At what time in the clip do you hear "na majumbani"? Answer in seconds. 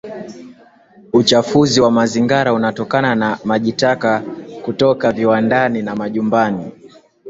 5.81-6.71